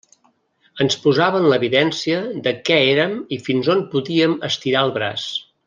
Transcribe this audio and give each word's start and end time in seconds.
Ens 0.85 0.95
posava 1.03 1.41
en 1.41 1.45
l'evidència 1.51 2.23
de 2.47 2.55
què 2.71 2.79
érem 2.95 3.15
i 3.37 3.39
fins 3.49 3.71
on 3.77 3.85
podíem 3.95 4.35
estirar 4.51 4.85
el 4.89 4.97
braç. 5.01 5.29